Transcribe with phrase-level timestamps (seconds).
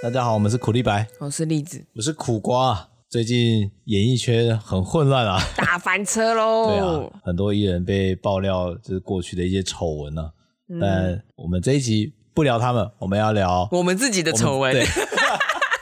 [0.00, 2.88] 大家好，我们是苦力白，我是栗子，我是苦瓜。
[3.08, 6.68] 最近演艺圈很混乱啊，大翻车喽！
[6.70, 10.30] 对啊，很多艺人被爆料，就是过去的一些丑闻呢。
[10.68, 14.72] 嗯、但我们这一集不聊他们，我们要聊我们自己的丑闻。
[14.72, 14.84] 对，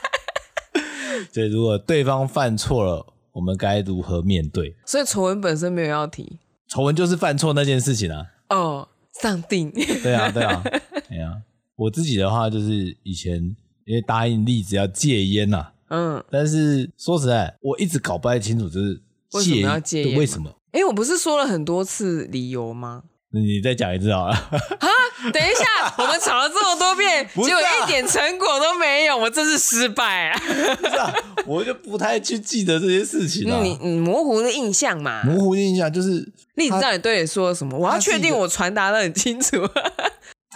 [1.31, 4.75] 所以，如果对方犯错了，我们该如何面对？
[4.83, 8.25] 所以丑闻本身没有要提，丑闻就是犯错那件事情啊。
[8.49, 8.87] 哦，
[9.21, 9.71] 上定。
[10.01, 10.63] 对啊，对啊，
[11.07, 11.43] 对啊。
[11.75, 13.55] 我自己的话就是以前
[13.87, 19.01] 因为答应栗子要戒烟呐、啊，嗯，但是说实在，我一直搞不太清楚，就是
[19.31, 20.19] 为什么要戒烟？
[20.19, 20.53] 为什么？
[20.73, 23.03] 哎，我不是说了很多次理由吗？
[23.31, 24.33] 你再讲一次好了。
[24.35, 24.87] 啊，
[25.31, 30.39] 等一下， 我们吵了这么多遍，啊、结果一点成果都没有，我真是失败啊！
[30.79, 31.13] 不是啊，
[31.45, 33.63] 我就不太去记得这些事情了、啊。
[33.63, 35.23] 你你模糊的印象嘛？
[35.23, 37.77] 模糊的印象就是栗子到底对你说了什么？
[37.77, 39.57] 我要确定我传达的很清楚。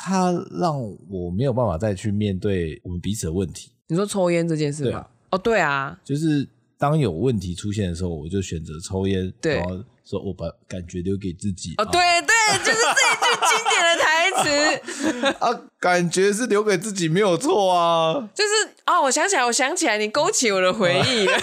[0.04, 3.72] 他让我没有办法再去面对我们彼此的问题。
[3.88, 4.98] 你说抽烟这件事吗？
[4.98, 11.76] 啊、哦，对啊，就是当有问题出现的时候，我就选择抽烟，对然后说我把感觉留给自己。
[11.78, 18.28] 哦，对对，就是这一句经典的台词 啊，感觉是留给自己没有错啊。
[18.34, 18.50] 就是
[18.86, 21.34] 啊、哦，我想起来，我想起来，你勾起我的回忆了。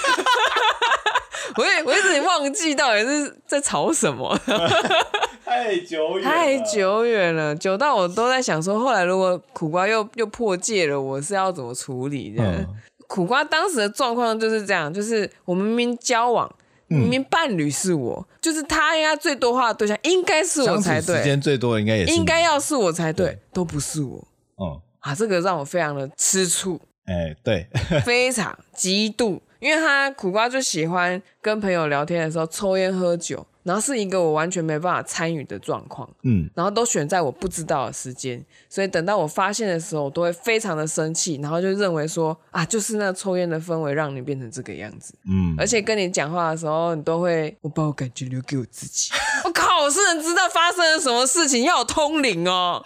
[1.58, 4.38] 我也我一直忘记到底是在吵什么。
[5.44, 12.32] 太久远，太久远了，久到我都在想说，后来如果苦瓜又又破戒了，我是要怎么处理？
[12.36, 12.66] 这样、嗯、
[13.08, 16.48] 苦瓜当时的状况就是这样，就是我们明明交往，
[16.90, 24.28] 嗯、明明伴侣是我，就是他应该最多话的对象应该是我才对，时间最多的应该也是，应该要是我才对，对都不是我。
[24.58, 26.78] 嗯，啊，这个让我非常的吃醋。
[27.06, 27.66] 哎、欸，对，
[28.04, 33.46] 非常极度，因为他苦瓜就喜欢跟朋友聊天的时候抽烟喝酒。
[33.64, 49.10] 然后是一个我完全没办法参与的状况，嗯，然后都选在我不知道的时间，所以等到我发现的时候，我都会非常的生气，然后就认为说啊，就是那抽烟的氛围让你变成这个样子，嗯，而且跟你讲话的时候，你都会我把我感觉留给我自己，
[49.44, 52.82] 我靠，我是能知道发生了什么事情，要有通灵哦，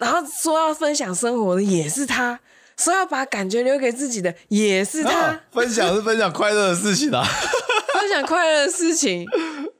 [0.00, 2.40] 然后说要分享生活的也是他，
[2.80, 7.22] 说要把感觉留给自己的也是他，啊、分享是分享快乐的事情啊，
[7.92, 9.26] 分享快乐的事情。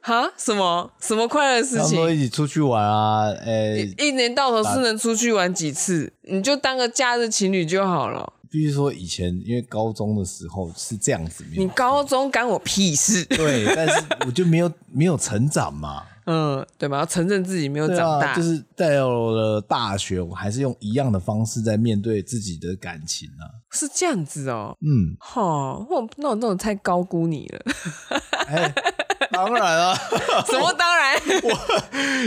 [0.03, 0.31] 哈？
[0.37, 1.95] 什么什么快乐的事情？
[1.95, 3.29] 说一起出去玩啊！
[3.43, 6.11] 诶、欸，一年到头是能出去玩几次？
[6.23, 8.33] 你就当个假日情侣就好了。
[8.49, 13.23] 必须说，以前因为高中的时候是这样子，你高中干我屁事？
[13.25, 16.03] 对，但是我就没有没有成长嘛。
[16.31, 16.99] 嗯，对吧？
[16.99, 23.43] 要承认自己没有长大，啊、就是到了大学，我还是用一样的方式在面对自己的感情啊。
[23.71, 24.77] 是这样子哦。
[24.81, 27.59] 嗯，好，我那我那我太高估你了。
[28.47, 28.73] 欸
[29.31, 29.95] 当然啊，
[30.45, 31.15] 什么当然？
[31.43, 31.81] 我，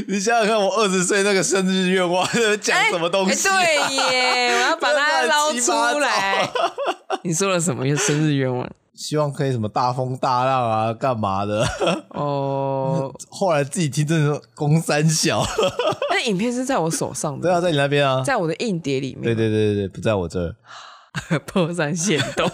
[0.09, 2.27] 你想想看，我二十岁那个生日愿望
[2.61, 3.89] 讲什么东西、啊欸欸？
[3.89, 6.49] 对耶，我要把它捞出来。
[7.23, 8.69] 你说了什么生日愿望？
[8.95, 11.67] 希望可以什么大风大浪啊，干嘛的？
[12.11, 15.45] 哦， 后来自己听真的公三小。
[16.11, 19.23] 那影片是在我手上的，对啊，在你那边啊，在我的硬碟里面。
[19.25, 20.55] 对对对对，不在我这儿。
[21.47, 22.51] 破三限动。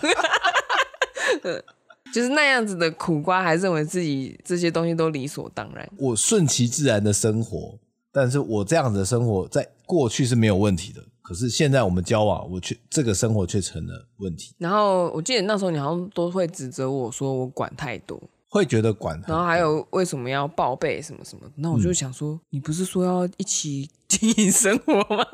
[2.12, 5.88] 就是那样子的苦瓜，还认为自己这些东西都理所当然。
[5.96, 7.78] 我顺其自然的生活，
[8.12, 11.00] 但是我这样子的生活在过去是没有问题的。
[11.22, 14.54] 可是现在我们交往，我却这个生活却成了问题。
[14.58, 19.20] 然后我记得那时候你好像都会指责我说我管太多，会觉得管。
[19.28, 21.48] 然后还有为什么要报备什么什么？
[21.56, 25.24] 那我就想说，嗯、你不是说要一起经营生活吗？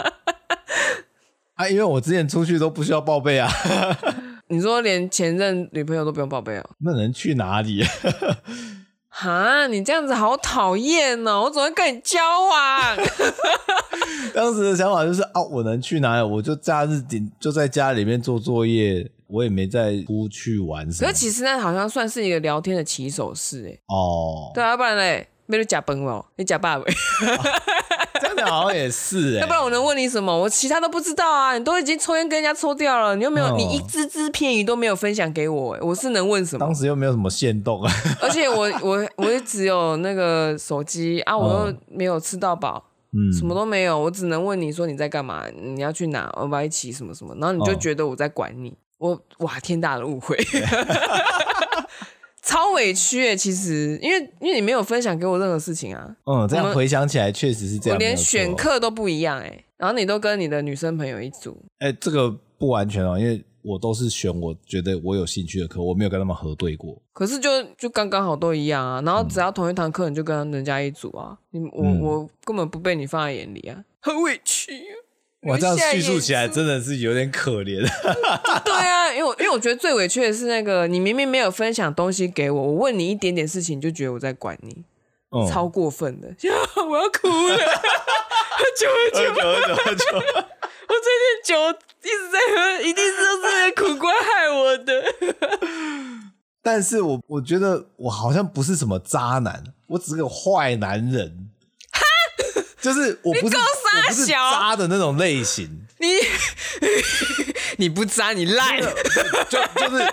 [1.54, 3.50] 啊，因为我之前出去都不需要报备啊。
[4.48, 6.70] 你说连前任女朋友都不用报备哦？
[6.78, 7.82] 那能去哪里？
[9.08, 11.44] 哈，你这样子好讨厌哦！
[11.44, 12.20] 我怎么会跟你交
[12.50, 12.96] 往？
[14.36, 16.28] 当时的想法就是啊，我能去哪里？
[16.28, 21.08] 我就假日顶就在家里面做作业，我也没再出去玩什么。
[21.10, 23.72] 可是其实那好像算是一个聊天的起手式哎。
[23.86, 26.84] 哦，对啊，不然嘞，没有假崩哦，你假爸喂。
[28.20, 30.36] 这样好像也是哎，要不然我能问你什么？
[30.38, 31.56] 我其他都不知道啊！
[31.56, 36.66] 你都已经抽烟跟人家抽掉了，你又没有，你一只只片语都没有分享给我，我是能问什么？
[36.66, 37.90] 当时又没有什么限动啊，
[38.20, 42.84] 而且我我我也只有那个手机啊，我又没有吃到饱，
[43.16, 45.46] 嗯，什么都没有，我只能问你说你在干嘛？
[45.50, 46.30] 你要去哪？
[46.36, 47.34] 我们一起什么什么？
[47.40, 50.36] 然后你就觉得我在管你，我哇，天大的误会。
[52.42, 56.14] 超委屈诶，其实因为因为你没有分享给我任何事情啊。
[56.26, 57.96] 嗯，这样回想起来确实是这样。
[57.96, 61.60] 我连选课都不一样诶，然后你都跟你的女生朋友一组。
[61.78, 66.96] 哎，这个不完全哦，因为我都是选我觉得我有兴趣的课，我没有跟他们核对过。
[67.12, 71.36] 可是就就刚刚好都一样啊，然后只要同一堂课，你就跟人家一组啊。
[71.50, 74.94] 你我、嗯、我根本不被你放在眼里啊，很委屈啊。
[75.42, 77.80] 我，这样叙述起来真的是有点可怜。
[78.64, 84.84] 对啊，因为我因为我觉得最委屈的是那个，你明明没有分享东西给我，我问你一点点事情，你就觉得我在管你，
[85.30, 86.28] 嗯、超过分的。
[86.88, 87.56] 我要哭了，
[88.78, 90.04] 酒喝酒喝酒喝酒，
[90.88, 91.54] 我最近酒
[92.02, 95.04] 一直在喝，一定是这些苦瓜害我的。
[96.62, 101.50] 但是我我觉得我好像不是什么渣男，我只是个坏男人。
[101.92, 102.00] 哈
[102.80, 103.62] 就是我不是，我
[104.08, 105.86] 不是渣的那种类型。
[105.98, 106.08] 你
[107.78, 108.80] 你不渣，你烂，
[109.48, 110.12] 就就是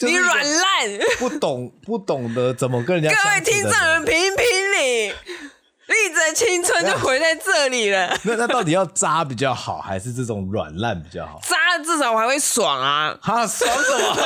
[0.00, 3.10] 你软烂，不懂不懂得怎么跟人家。
[3.10, 4.46] 各位听众们评评
[4.78, 8.16] 理，丽子的青春就毁在这里了。
[8.22, 11.40] 那那到底要渣比较好，还是这种软烂比较好？
[11.42, 13.16] 渣至少我还会爽啊！
[13.20, 14.16] 哈，爽什么？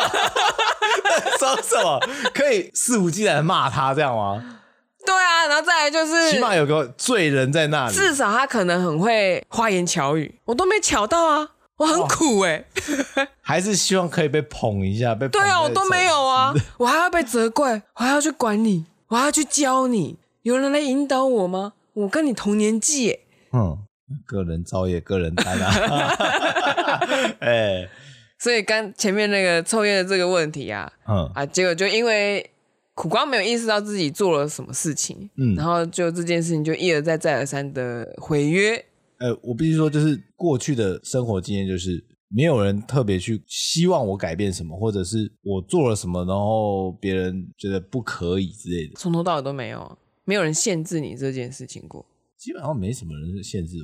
[1.38, 2.00] 爽什么？
[2.34, 4.58] 可以肆无忌惮的骂他这样吗？
[5.04, 7.94] 对啊，然后再来就是，起码有个罪人在那里。
[7.94, 11.48] 至少他可能很会花言巧语，我都没巧到啊，
[11.82, 13.28] 我很苦哎、欸。
[13.42, 15.32] 还是希望可以被捧一下，被捧。
[15.32, 21.72] 对啊，我都没有啊， 我还要被责怪，我还要去管你，我还要去教你，有人来引导我吗？
[21.94, 23.20] 我跟你同年纪耶。
[23.52, 23.78] 嗯，
[24.24, 26.14] 个人造业，个人担啊。
[27.40, 27.90] 哎、欸，
[28.38, 32.48] 所以刚前面那个抽烟的这个问题啊，嗯啊，结果就因为。
[32.94, 38.84] 苦瓜没有意识到自己做了什么事情，嗯，然后就这件事情就一而再再而三的毁约。
[39.22, 52.04] 呃，我必须说，就是过去的生活经验，就是没有人特别去希望我改变什么，或者是我做了什么，然后别人觉得不可以之类的，从头到尾都没有，没有人限制你这件事情过，
[52.36, 53.76] 基本上没什么人是限制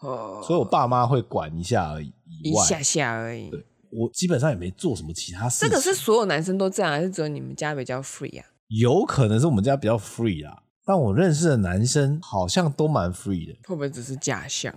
[0.00, 2.10] 我，哦，所以我爸妈会管一下而已，
[2.42, 3.50] 一下下而已。
[3.50, 5.68] 对，我基本上也没做什么其他事情。
[5.68, 8.46] 这个是所有男生都这样，还是只有你们家比较 free 啊？
[8.68, 14.72] 有可能是我们家比较 free 啦，但我认识的男生好像都蛮 free 的，会不会只是假象？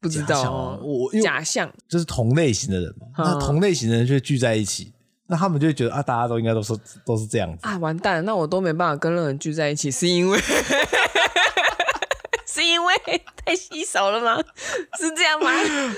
[0.00, 1.72] 不知道哦，我假象。
[1.88, 4.92] 就是同类型的人嘛，那同类型的人就会聚在一起，
[5.28, 6.76] 那他们就会觉得啊，大家都应该都是
[7.06, 7.60] 都是这样子。
[7.62, 10.36] 啊，完蛋了，那我都没办法跟任何人聚在一起，是因为
[12.44, 12.92] 是因为
[13.46, 14.36] 太稀少了吗？
[14.98, 15.50] 是这样吗？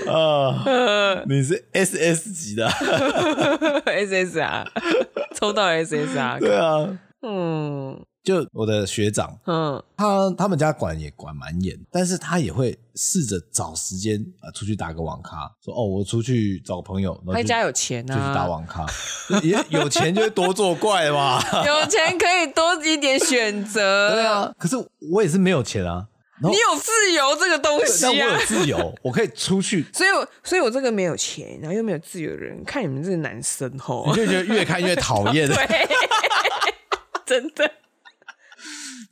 [0.12, 2.68] 啊，你是 SS 级的
[3.86, 4.66] ，SS 啊。
[5.34, 6.96] 抽到 SSR，对啊，
[7.26, 18.86] 嗯，就我的学长，嗯，他他们家管也管蛮严，但是他也会试着找时间啊出去打个网咖，说哦，我出去找个朋友，他家有钱啊，就去打网咖，
[19.42, 24.76] 也有钱就会多作怪嘛， 有钱可以多一点选择， 对啊，可是
[25.12, 26.08] 我也是没有钱啊。
[26.42, 28.10] 你有自由这个东西啊！
[28.10, 29.86] 但我有自由，我可以出去。
[29.94, 35.48] 所以我，所以我这个没有钱，然后又没有自由的人，看你们这个男生吼，你就觉得越看越讨厌。
[37.26, 37.70] 对，真的。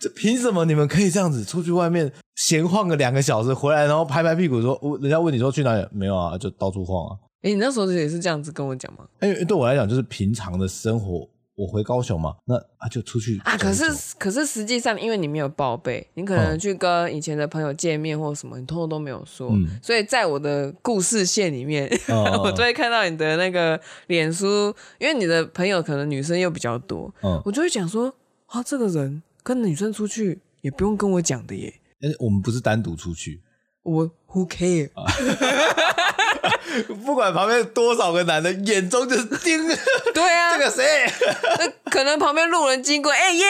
[0.01, 5.87] 这凭什么你们可以这样子出去外面闲晃个两个小时，回来然后拍拍屁股说：“我人家问你说去哪里？
[5.93, 9.05] 没有啊，就到处晃啊。”哎，你那时候也是这样子跟我讲吗？
[9.21, 11.29] 因为对我来讲，就是平常的生活。
[11.55, 13.57] 我回高雄嘛，那啊就出去啊。
[13.59, 13.85] 可是
[14.19, 19.51] 可是实际上，因为你没有报备，你可能去跟以前的朋友见面或什么，你通通都没有说。
[19.51, 28.15] 嗯、所以在我的故事线里面，嗯、 我就会看到你的那个脸书，因为你的朋友可能女生又比较多，嗯、我就会讲说
[28.47, 31.75] 啊，这个人跟女生出去也不用跟我讲的耶。
[32.01, 33.43] 哎，我们不是单独出去，
[33.83, 34.91] 我 Who care？
[37.05, 39.67] 不管旁边多少个男的，眼中就是盯。
[40.15, 41.07] 对啊， 这个谁？
[41.91, 43.47] 可能旁边路人经过，哎、欸、耶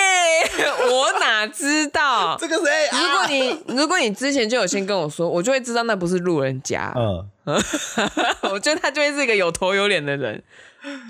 [0.90, 2.36] 我哪知道？
[2.40, 2.88] 这个谁？
[2.92, 6.92] 如果你、啊、如果你之前就有先跟我说，我就会知道那不是路人甲。
[6.96, 7.28] 嗯，
[8.50, 10.42] 我觉得他就会是一个有头有脸的人，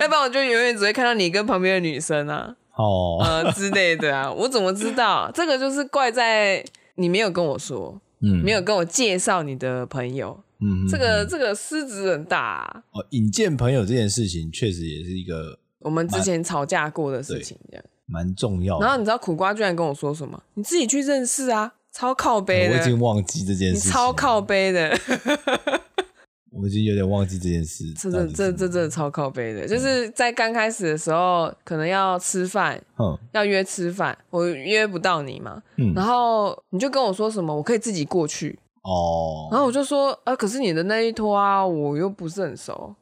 [0.01, 4.31] 要不然我就永远只会看到你跟旁边的女生啊，哦，呃之类的啊。
[4.31, 5.31] 我怎么知道？
[5.35, 6.65] 这个就是怪在
[6.97, 10.41] 你没有跟我说，嗯，没有跟我介绍你的朋友。
[10.63, 12.83] 嗯，这个这个狮子很大啊。
[12.93, 18.85] 哦，引荐朋友这件事情确实也是一个我们之前吵架过的事情，这样蛮重要的。
[18.85, 20.41] 然后你知道苦瓜居然跟我说什么？
[20.55, 22.77] 你自己去认识啊，超靠背的。
[22.77, 24.97] 我已经忘记这件事，超靠背的。
[26.55, 27.91] 我已经有点忘记这件事。
[27.95, 38.59] 这这这这真的超靠背的，就是在刚开始的时候，可能要吃饭，嗯，要约吃饭，我约不到你嘛，嗯，然后你就跟我说什么，我可以自己过去。
[38.83, 42.95] 哦，然后我就说，啊，可是你的那一拖啊，我又不是很熟。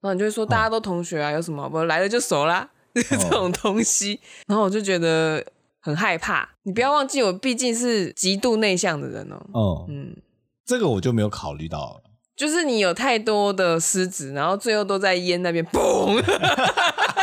[0.00, 4.20] 然后你就会说，大家都同学啊，有什么不来了就熟啦， 哦、这种东西。
[4.46, 5.44] 然后我就觉得
[5.80, 6.48] 很害怕。
[6.62, 9.46] 你不要忘记，我毕竟是极度内向的人哦。
[9.52, 10.16] 哦嗯，
[10.64, 12.02] 这个我就没有考虑到了。
[12.36, 16.22] 就是你有太多的狮子，然后最后都在烟那边嘣。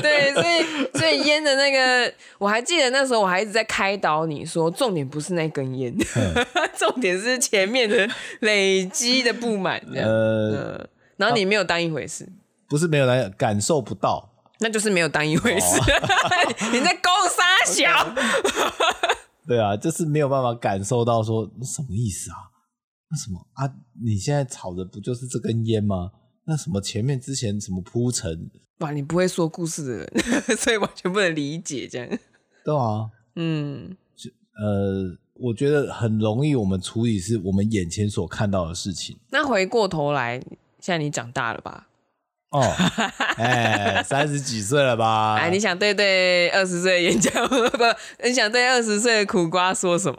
[0.00, 5.94] 对，所以所以烟的那个，我还记得那时候我还一直在开导你说，重点不是那根烟，
[6.78, 8.08] 重点是前面的
[8.40, 10.08] 累积的不满，这样。
[10.08, 12.28] 呃，然后你没有当一回事，
[12.68, 15.80] 不是没有来感受不到，那就是没有当一回事。
[15.80, 15.84] 哦、
[16.72, 18.14] 你在勾三小，
[19.46, 22.36] 对啊，就是没有办法感受到说什么意思啊？
[23.10, 23.70] 那什么啊？
[24.04, 26.10] 你现在炒的不就是这根烟吗？
[26.46, 28.50] 那什么前面之前什么铺陈？
[28.78, 30.08] 哇，你不会说故事的人，
[30.58, 32.08] 所以完全不能理解这样。
[32.64, 39.16] 对啊，嗯，就呃，我觉得很容易我们处理是我们眼前所看到的事情。
[39.30, 40.38] 那回过头来，
[40.80, 41.88] 现在你长大了吧？
[42.50, 42.60] 哦，
[43.38, 45.36] 哎，三十几岁了吧？
[45.38, 47.54] 哎，你想对对二十岁的演讲 不？
[48.24, 50.18] 你想对二十岁的苦瓜说什么？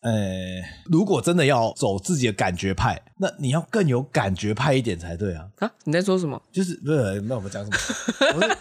[0.00, 5.46] 呃、欸，如果真的要走自己的感觉派，那你要更有感觉派一点才对啊！
[5.58, 6.40] 啊，你在说什么？
[6.50, 7.20] 就是不是？
[7.22, 8.38] 那我们讲什么？
[8.40, 8.56] 我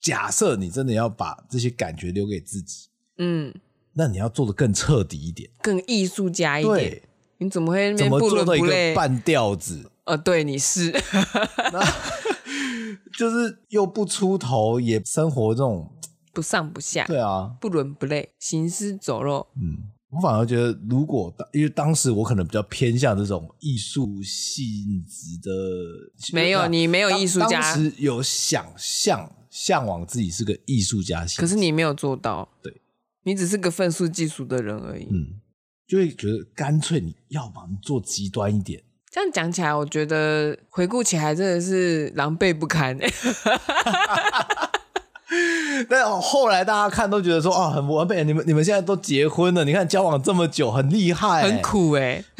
[0.00, 3.54] 假设你真的要把这些感觉留给自己，嗯，
[3.92, 6.74] 那你要做的更彻底一点，更艺术家一点。
[6.74, 7.02] 对，
[7.36, 9.90] 你怎么会怎么做到一个半吊子？
[10.04, 10.90] 呃，对，你是，
[13.18, 15.92] 就是又不出头，也生活这种
[16.32, 19.90] 不上不下，对啊，不伦不类，行尸走肉，嗯。
[20.12, 25.50] 我反而觉得，如果因为当时我可能比较偏向这种艺术性质的，
[26.32, 32.80] 没有你没有艺术家，当时有想象向往自己是个艺术家，可是你没有做到，对，
[33.22, 35.40] 你只是个愤世嫉俗的人而已，嗯，
[35.86, 38.82] 就会觉得干脆你要把你做极端一点。
[39.12, 42.98] 这样讲起来，我觉得回顾起来真的是狼狈不堪。
[45.88, 52.22] 但后来大家看都觉得说啊，很完美，你们你们现在都结婚了，你看交往这么久，很厉害，很苦哎。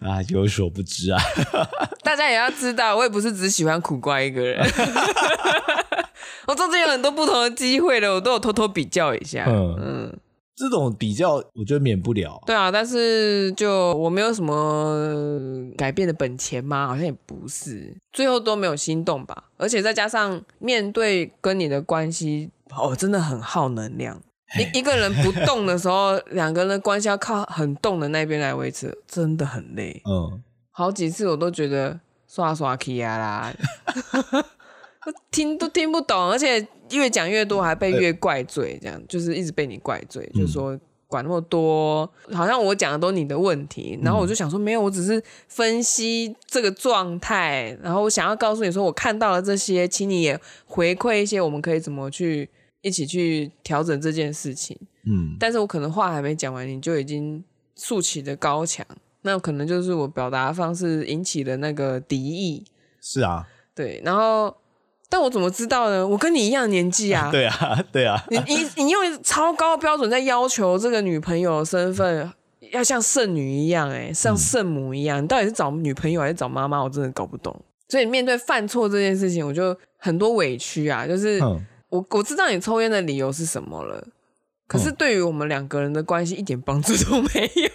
[0.00, 1.20] 啊，有所不知啊。
[2.02, 4.64] 大家也要知道，我也不是只喜欢苦瓜一个人。
[6.46, 9.44] 我中间有很多不同的机会的，我都有偷偷比较一下。
[9.48, 9.76] 嗯。
[9.80, 10.18] 嗯
[10.60, 12.38] 这种比较，我觉得免不了。
[12.44, 16.86] 对啊，但是就我没有什么改变的本钱吗？
[16.86, 19.44] 好像也不是，最后都没有心动吧。
[19.56, 24.20] 而且再加上面对跟你的关系，哦，真的很耗能量。
[24.60, 30.02] 一一个人不动的时候，两个人的关系要靠很动的那边来维持，真的很累。
[30.04, 31.98] 嗯，好几次我都觉得
[32.28, 33.54] 刷刷 K 啊啦，
[35.30, 36.66] 听都听不懂，而且。
[36.92, 40.76] 越讲越多，还被越怪罪，这样就是一直被你怪罪，嗯、就是说
[41.06, 43.96] 管那么多，好像我讲的都是你的问题。
[44.02, 52.50] 然后我就想说，没有，我只是分析这个状态，然后我想要告诉你说，我看到了这些，请你也回馈一些，我们可以怎么去
[52.82, 54.76] 一起去调整这件事情。
[55.04, 57.44] 嗯，但是我可能话还没讲完，你就已经
[57.76, 58.84] 竖起的高墙，
[59.22, 62.64] 那可能就是我表达方式引起的那个敌意。
[63.00, 64.56] 是啊，对，然后。
[65.10, 66.06] 但我怎么知道呢？
[66.06, 67.28] 我跟你一样年纪啊！
[67.32, 68.24] 对啊，对啊！
[68.30, 72.32] 你你你用超高标准在要求这个女朋友的身份，
[72.70, 75.24] 要像圣女一样，欸，哎，像圣母一样，嗯。
[75.24, 76.80] 你到底是找女朋友还是找妈妈？
[76.80, 77.54] 我真的搞不懂。
[77.88, 81.04] 所以面对犯错这件事情，我就很多委屈啊。
[81.04, 81.40] 就是
[81.88, 84.06] 我我知道你抽烟的理由是什么了，
[84.68, 87.70] 可是对于我们两个人的关系一点帮助都没有。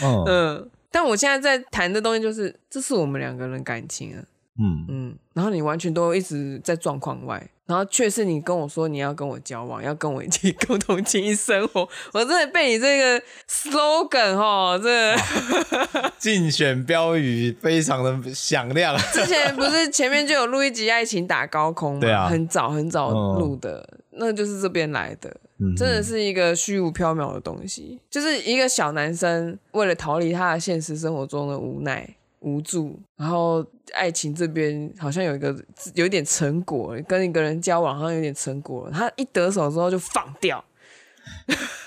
[0.26, 4.24] 嗯，但我现在在谈的东西就是，这是我们两个人感情啊。
[4.60, 18.96] 嗯嗯，然后你完全都一直在状况外，然后却是你跟我说你要跟我交往，要跟我一起 共同经营生活，我真的被你这个 slogan 哦，这个 竞选标语非常的响亮。
[19.12, 22.00] 之前不是前面就有录一集《爱情打高空》吗？
[22.00, 25.34] 对啊，很早很早录的，嗯，那就是这边来的，
[25.76, 32.16] 真的是一个虚无缥缈的东西，就是一个小男生为了逃离他的现实生活中的无奈。
[32.40, 35.54] 无助，然后爱情这边好像有一个
[35.94, 40.64] 有一点成果，跟一个人交往好像有点成果，他一得手之后就放掉，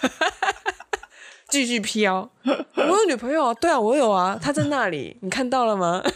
[1.50, 2.30] 继续飘。
[2.76, 6.04] 我有女朋友啊，对啊，我有啊，他在那里，你看到了吗？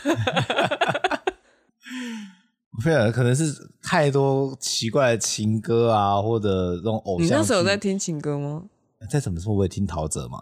[2.83, 7.25] 菲尔可能是太多奇怪的情歌啊，或者这种偶像。
[7.25, 8.65] 你那时候有在听情歌吗？
[9.09, 10.39] 再怎么时候我也听陶喆嘛？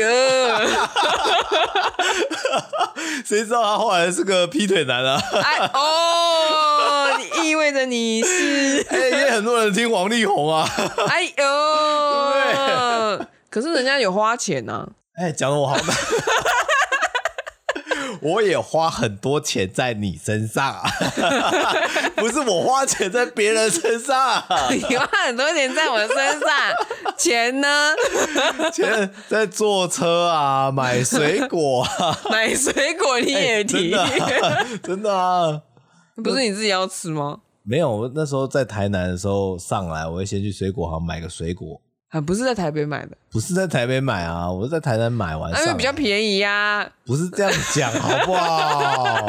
[3.24, 5.20] 谁知道他后来是个劈腿男啊？
[5.42, 8.86] 哎哦，你意味着你是？
[8.90, 10.68] 哎，也很多人听王力宏啊。
[11.08, 14.88] 哎呦，可是人家有花钱呐、啊。
[15.14, 15.86] 哎，讲的我好难。
[18.20, 20.76] 我也花很多钱在你身上，
[22.16, 24.42] 不是我花钱在别人身上。
[24.70, 26.08] 你花很多钱在我身
[26.40, 26.48] 上，
[27.16, 27.68] 钱呢？
[28.72, 35.60] 钱在坐车啊，买水果啊，买水果你也提，欸、真的、啊，真的啊，
[36.22, 37.38] 不是你自己要吃吗？
[37.64, 41.80] 没有，我那时候在台南的时候上来，我会先去水果行买个水果。
[42.12, 46.92] 啊，不是在台北买的，不是在台北买啊，我是在台南买完，因为比较便宜呀、啊。
[47.06, 49.26] 不是这样讲好不好？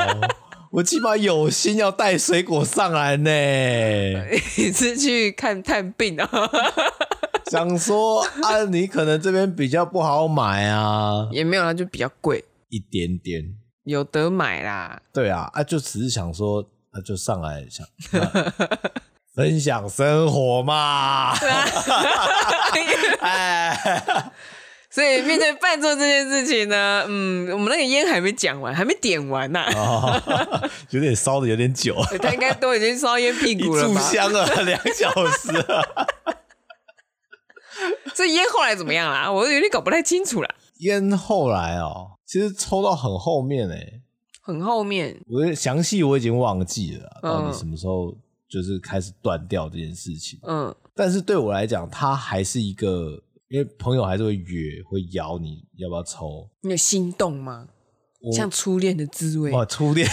[0.70, 3.30] 我起码有心要带水果上来呢。
[4.58, 6.30] 你是去看探病啊？
[7.50, 15.02] 想说啊，你可能这边比较不好买啊，也没有啊，就比较贵一点点，有得买啦。
[15.14, 16.62] 对啊，啊，就只是想说，
[16.92, 17.88] 啊，就上来想。
[19.36, 21.32] 分享生活嘛，
[23.20, 24.32] 哎，
[24.92, 33.94] 所以面对伴奏这件事情呢，嗯，我们那个烟还没讲完，还没点完呢、啊哦，有点烧的有点久， 他应该都已经烧烟屁股了吧？
[33.94, 36.08] 一炷香了两小时了，
[38.14, 39.32] 这烟后来怎么样啦？
[39.32, 40.50] 我有点搞不太清楚了。
[40.78, 43.94] 烟后来哦，其实抽到很后面哎，
[44.44, 48.16] 很后面，我详细我已经忘记了，到底什么时候。
[48.54, 56.48] 嗯就是开始断掉这件事情，嗯，但是对我来讲，它还是一个，因为朋友还是会约，会邀你要不要抽？
[56.62, 57.68] 你有心动吗？
[58.32, 59.50] 像初恋的滋味？
[59.52, 60.08] 哇，初恋，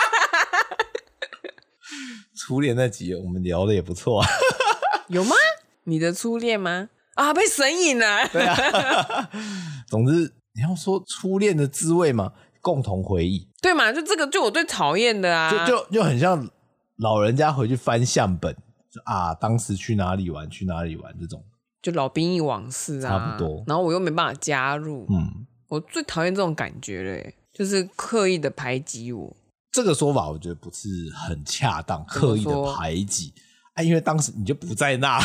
[2.34, 4.28] 初恋那集我们聊的也不错啊，
[5.08, 5.36] 有吗？
[5.84, 6.88] 你的初恋吗？
[7.16, 8.26] 啊，被神隐了。
[8.28, 9.30] 对啊，
[9.86, 13.92] 总之你要说初恋的滋味嘛，共同回忆，对嘛？
[13.92, 16.48] 就这个，就我最讨厌的啊，就就就很像。
[16.98, 18.54] 老人家回去翻相本，
[18.90, 21.42] 就啊，当时去哪里玩，去哪里玩这种，
[21.82, 23.62] 就老兵役往事啊，差不多。
[23.66, 29.36] 然后我又没办法加入，嗯，我最讨厌这种感觉嘞，就是刻意的排挤我。
[29.72, 33.34] 这个说法我觉得不是很恰当，刻意的排挤，
[33.74, 35.20] 哎、啊，因为当时你就不在那。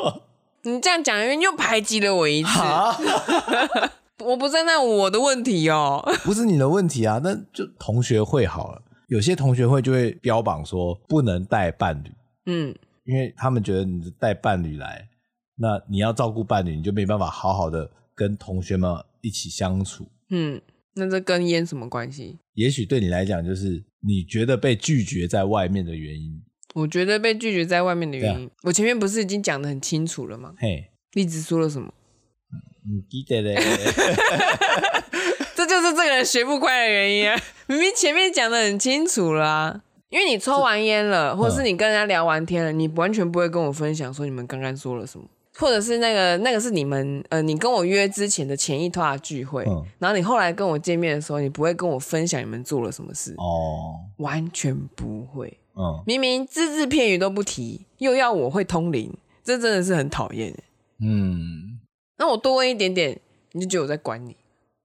[0.62, 2.50] 你这样讲，因为又排挤了我一次。
[4.24, 8.82] 我不在那，我的问题哦，不是你的问题啊，那就同学会好了。
[9.06, 12.10] 有些同学会就会标榜说不能带伴侣，
[12.46, 15.08] 嗯，因为他们觉得你带伴侣来，
[15.56, 20.60] 那你要照顾伴侣，你就没办法好好的跟同学们一起相处，嗯，
[20.94, 22.38] 那这跟烟什么关系？
[22.54, 26.42] 也许对你来讲，就是你觉得被拒绝在外面的原因。
[26.74, 30.52] 我觉得被拒绝在外面的原因，我前面不是已经讲的很清楚了吗？
[30.58, 31.94] 嘿，例子说了什么？
[32.88, 33.56] 嗯记得嘞。
[35.76, 37.38] 这就是这个人学不乖的原因啊！
[37.66, 39.46] 明明前面讲的很清楚啦。
[39.46, 45.26] 啊，因为你抽完烟了，或者是你跟人家聊完天了，你完全不会跟我分享说你们刚刚说了什么，
[45.58, 49.64] 或者是那个那个是你们呃，你跟我约之前的前一趟聚会，
[49.98, 59.12] 然后你后来跟我见面的时候，你不会跟我分享你们做了什么事哦，完全不会，嗯，明明只字片语都不提，又要我会通灵，
[59.44, 60.54] 这真的是很讨厌，
[61.00, 61.78] 嗯，
[62.16, 63.20] 那我多问一点点，
[63.52, 64.34] 你就觉得我在管你。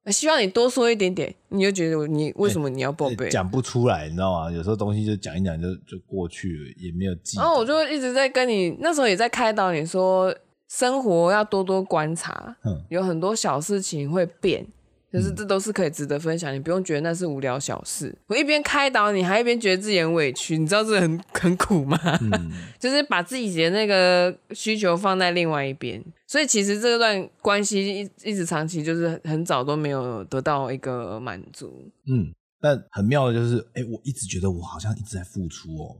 [0.07, 3.29] 希望你多说一点点，你就觉得你为什么你要报备？
[3.29, 4.51] 讲、欸、不出来，你知道吗？
[4.51, 7.37] 有时候东西就讲一讲就就过去了，也没有记。
[7.37, 10.35] 然后我就一直在跟你，那时候也在开导你说，
[10.69, 14.65] 生活要多多观察，嗯、有很多小事情会变。
[15.11, 18.17] 可是这都是可以值得分享，你不用觉得那是无聊小事。
[18.27, 21.99] 我一边开导你，还一边觉得自己很委屈，你知道这很很苦吗？
[22.21, 31.83] 嗯、就是把自己的那个需求放在另外一边，所以其实这段关系一一直长期就是很早都没有得到一个满足。
[32.07, 35.97] 嗯，但很妙的就是，哎、欸，我一直觉得我好像一直在付出哦，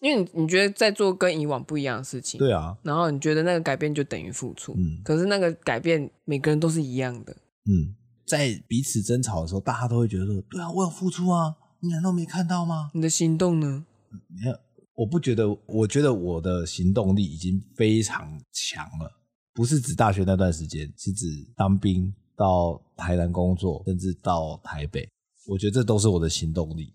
[0.00, 7.94] 因为你你觉得在做跟以往不一样的事情，对啊，然后你觉得那个改变就等于付出，嗯，可是那个改变每个人都是一样的，嗯。
[8.26, 13.84] 在彼此争吵的时候，大家都会觉得说：“对啊，我有付出啊，你难道没看到吗？”你的行动呢？
[14.28, 14.56] 没有，
[14.94, 15.46] 我不觉得。
[15.66, 19.10] 我觉得我的行动力已经非常强了，
[19.52, 25.08] 不是指大学那段时间，是指当兵到台南工作，甚至到台北。
[25.46, 26.92] 我觉得这都是我的行动力。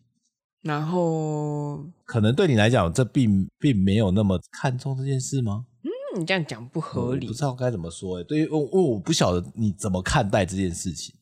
[0.62, 5.66] 然后，可能对你来讲，这并并没有那么看重这件事吗？
[5.84, 7.28] 嗯，你这样讲不合理。
[7.28, 11.16] 不知道该怎么说哎，对于我，我我不晓得你怎么看待这件事情。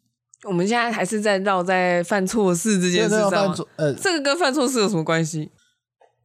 [0.44, 5.52] 我们现在还是在绕在犯错事这件事上，呃，这个跟犯错事有什么关系？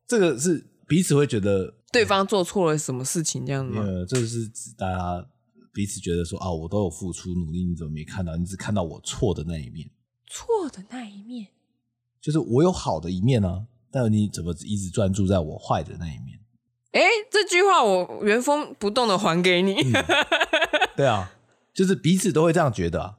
[0.07, 3.83] 这个是彼此会觉得对方做错了什么事情，这样子吗？
[3.83, 5.27] 呃，这是指大家
[5.73, 8.37] 彼此觉得说啊，我都有付出努力，你怎么没看到？
[8.37, 9.89] 你只看到我错的那一面，
[10.29, 11.49] 错的那一面，
[12.21, 16.39] 就是我有好的一面呢、啊，但你怎么一直专注在我坏的那一面？
[16.93, 19.73] 哎，这句话我原封不动的还给你。
[19.81, 20.05] 嗯、
[20.95, 21.33] 对啊，
[21.73, 23.15] 就是彼此都会这样觉得啊。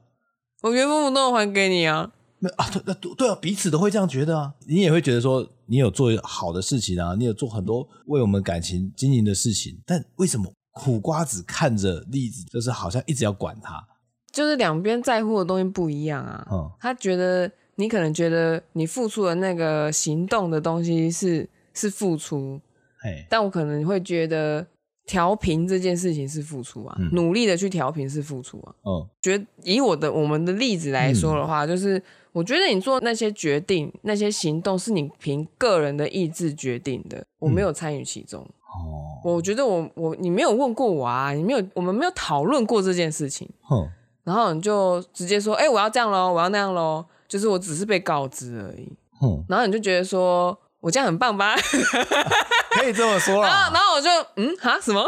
[0.64, 2.10] 我原封不动还给你啊！
[2.56, 4.54] 啊，对对对啊，彼此都会这样觉得啊。
[4.66, 13.86] 你也会觉得说，你有做好的事情啊，你有做很多为我们感情经营的事情，但为什么苦瓜子看着栗子，就是好像一直要管他？
[14.32, 16.48] 就是两边在乎的东西不一样啊。
[16.50, 22.58] 嗯，他觉得你可能觉得你付出的那个行动的东西是是付出，
[23.00, 24.66] 嘿，但我可能会觉得。
[25.06, 28.74] 调频这件事情是付出啊，嗯、努力的去调频是付出啊。
[28.84, 38.40] 嗯，觉得以我的我们的例子来说的话，嗯、就是我觉得你做那些决定、那些行动是你凭个人的意志决定的，我没有参与其中。
[38.40, 43.48] 哦、嗯，我觉得我我你没有问过我啊，你没有我们没有讨论过这件事情。
[43.70, 43.86] 嗯，
[44.24, 48.90] 然后你就直接说，哎、欸，我要这样喽，我要那样喽，就是我只是被告知而已。
[49.22, 50.58] 嗯，然后你就觉得说。
[50.84, 51.56] 我这样很棒吧？
[52.76, 53.48] 可以这么说啦。
[53.48, 55.02] 然后，然后我就嗯哈什么？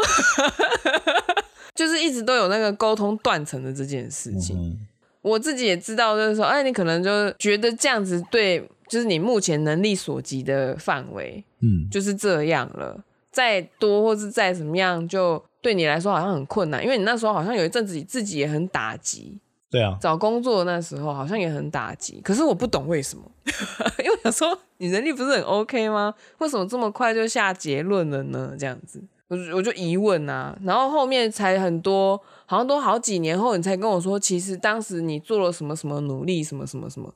[1.75, 4.57] 就是一直都有那个沟通断层的这件事情。
[4.57, 4.79] 嗯、
[5.21, 12.99] 我自己也知道，就是说，哎，你可能就觉得这样子对，就是你目前能力所及的范围，嗯，就是这样了。
[13.31, 19.37] 再多或是再怎么样，就对你来说好像很困难，因为你那时候好像有一阵子自己也很打击。
[19.69, 23.23] 对啊，找工作那时候好像也很打击，可是我不懂为什么，
[23.99, 26.13] 因为我想说你能力不是很 OK 吗？
[26.37, 28.55] 为什么这么快就下结论了呢？
[28.57, 37.13] 这样子，我我就疑问啊，然后后面才很多，好像都好几年后你才跟我说，其实当时你做了什么什么努力，什么什么什么，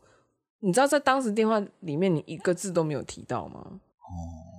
[0.59, 3.61] 你知道在当时电话里面你一个字都没有提到吗？
[3.65, 4.50] 哦。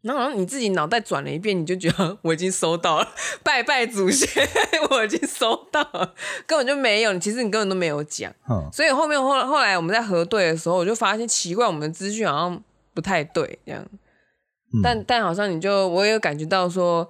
[0.00, 3.08] 然后你自己脑袋转了一遍，你就觉得 我已经收到了，
[3.42, 4.48] 拜拜祖先，
[4.90, 6.14] 我已经收到了，
[6.46, 7.18] 根本就没有。
[7.18, 12.62] 其实你根本都没有讲，嗯、所以后面后后来我们在核对的时候，我就发现奇怪，我们的资讯好像
[12.94, 13.84] 不太对，这样。
[14.72, 17.08] 嗯、但但好像你就我也有感觉到说，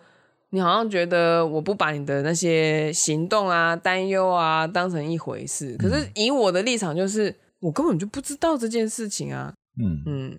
[0.50, 5.76] 你好像觉得我不把你的那些行动啊、担忧啊当成一回事。
[5.78, 9.52] 可是以我的立场，就是我根本就不知道这件事情啊。
[9.78, 10.30] 嗯嗯。
[10.30, 10.38] 嗯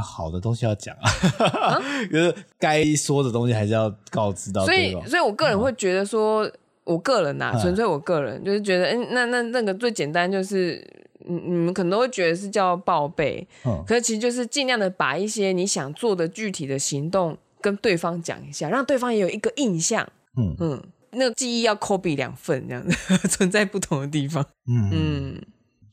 [0.00, 1.78] 好的东西要讲啊，
[2.10, 4.64] 就是该说的东西还是要告知到。
[4.64, 6.50] 所以，所以我个人会觉得说，
[6.84, 10.84] 我个人呐，纯粹我个人就是觉得，嗯，那那那个最简单就是，
[11.26, 13.46] 你你们可能都会觉得是叫报备，
[13.86, 20.06] 可是其实就是尽量的把一些你想做的具体的行动跟对方讲一下，让对方也有一个印象。
[20.36, 22.96] 嗯嗯，那个记忆要 copy 两份这样子，
[23.28, 24.44] 存在不同的地方。
[24.66, 25.42] 嗯嗯。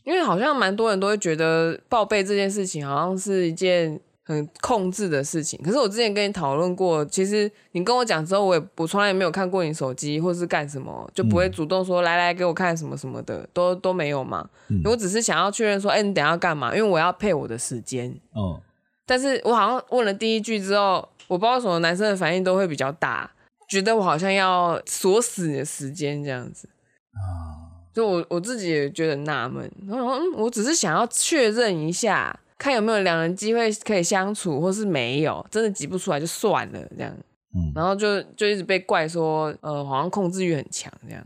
[0.03, 5.59] 因为好像蛮多人都会觉得报备这件事情好像是一件很控制的事情。
[5.63, 14.47] 可是我之前跟你讨论过，其实你跟我讲之后，我也我从来也没有看过你手机或是干什么，就不会主动说来来给我看什么什么的，都都没有嘛。
[14.69, 16.75] 嗯、我只是想要确认说，哎，你等下要干嘛？
[16.75, 18.09] 因为我要配我的时间。
[18.33, 18.61] 哦。
[19.05, 23.29] 但是我好像问了第一句之后，我不知道什么男生的反应都会比较大，
[23.67, 26.69] 觉得我好像要锁死你的时间这样子。
[27.11, 27.50] 啊。
[27.93, 37.13] 就我我自己也觉得纳闷，然后嗯，我只是想要确认一下，看有没有两人机会可以相处，或是没有，真的挤不出来就算了这样，
[37.54, 41.21] 嗯，然后就就一直被怪说，呃，好像控制欲很强这样，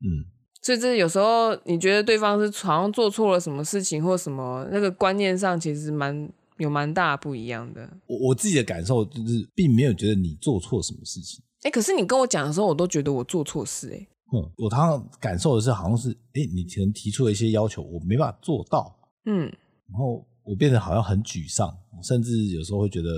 [0.00, 0.24] 嗯，
[0.62, 7.88] 所以这有时候你觉得对方是好像做错了什么事情或什么，那个观念上其实蛮有蛮大不一样的。
[8.06, 14.06] 我我自己的感受就是，并没有觉得你做错什么事情，哎，可是你跟我讲的时候，我都觉得我做错事，哎。
[14.32, 19.42] 嗯，我常常感受的是，好像是，哎、欸，你可能提出了一些要求，我没办法做到，嗯，
[19.88, 23.08] 然后我变得好像很沮丧，甚至有时候会觉得，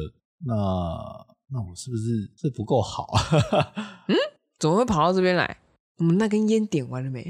[0.45, 0.55] 那
[1.51, 3.11] 那我是不是这不够好？
[4.09, 4.17] 嗯，
[4.59, 5.57] 怎么会跑到这边来？
[5.97, 7.23] 我们那根烟点完了没？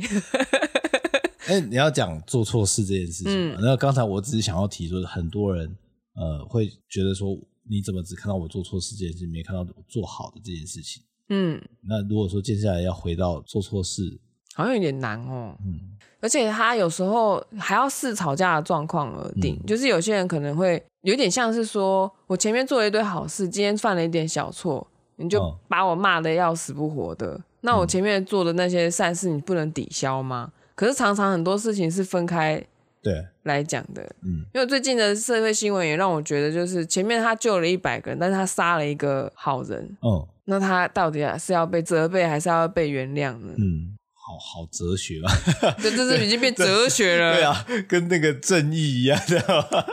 [1.47, 5.75] 哎、欸，你要讲做错事这件事情，嗯、那刚才我只是想要提出，很多人
[6.15, 7.35] 呃会觉得说，
[7.71, 11.03] 你怎么只看到我做错事这件事，没看到我做好的这件事情？
[11.29, 14.19] 嗯，那如果说接下来要回到做错事，
[14.55, 15.55] 好像有点难哦。
[15.65, 15.79] 嗯，
[16.21, 24.87] 而且他有时候还要视吵架的状况而定，嗯、就是有些人可能会有点像是说，我前面做了一堆好事，今天犯了一点小错，
[25.17, 27.35] 你就把我骂得要死不活的。
[27.35, 30.51] 嗯、那我前面做的那些善事，你不能抵消吗？
[30.75, 32.65] 可是常常很多事情是分开
[33.03, 34.03] 对来讲的。
[34.23, 39.97] 嗯，因为最近的社会新闻也让我觉得，就是前面他救了一百个人，但是他杀了一个好人。
[40.03, 40.27] 嗯。
[40.51, 43.53] 那他到底是要被责备，还是要被原谅呢？
[43.59, 45.31] 嗯，好好哲学吧，
[45.79, 47.35] 这这是已经变哲学了。
[47.35, 49.39] 对啊，跟那个正义一样的。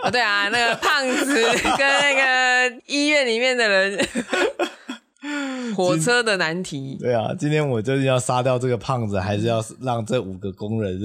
[0.01, 4.07] 啊， 对啊，那个胖子跟那个医院里面的人，
[5.75, 6.97] 火车的难题。
[7.01, 11.01] 对啊，今天我究竟要杀掉这个胖子，还是要让这五个工人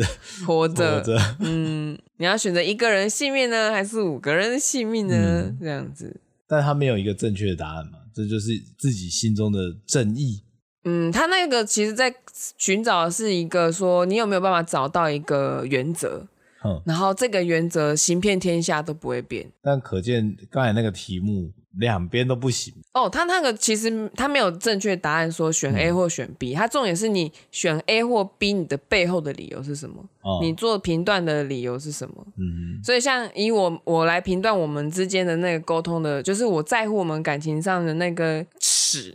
[0.46, 0.98] 活着？
[0.98, 1.36] 活着。
[1.40, 5.16] 嗯，你要选择一个人性命呢，还是五个人的性命呢？
[5.16, 6.20] 嗯、这样子。
[6.46, 7.98] 但他没有一个正确的答案嘛？
[8.22, 10.42] 这就是自己心中的正义。
[10.84, 12.14] 嗯，他那个其实在
[12.56, 16.28] 寻找的是一个说，你有没有办法找到一个原则？
[16.64, 19.50] 嗯，然后这个原则行遍天下都不会变。
[19.62, 21.52] 但可见刚才那个题目。
[21.78, 30.04] 两边都不行哦，他那个其实他没有正确答案，说选 A 或选 B，他、嗯、重点是你选 A 或 B，你的背后的理由是什么？
[30.22, 32.26] 哦、你做评断的理由是什么？
[32.36, 39.14] 嗯，所以像以我我来评断我们之间的那个沟通的，就是我在乎我们感情上的那个尺，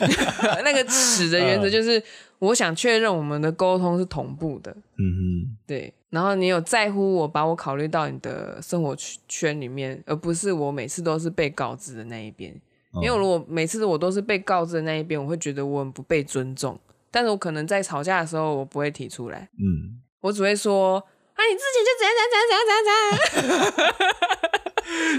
[0.62, 2.02] 那个尺的原则就是。
[2.40, 5.94] 我想确认我们的沟通是同步的，嗯哼，对。
[6.10, 8.94] 然后你有在乎我，把我考虑到你的生活
[9.26, 12.54] 圈里面，而不是我每次都是被告知的那一边。
[13.02, 16.78] 因为如果每次我都是被告知的那一边，我会觉得我很不被尊重。
[17.10, 23.94] 但是我可能在吵架的时候，我不会提出来，嗯，我只会说啊，你之前就怎样怎样怎样怎样怎样。